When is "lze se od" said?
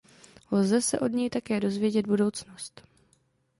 0.51-1.07